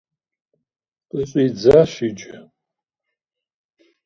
[1.09, 2.35] Къыщӏидзащ иджы!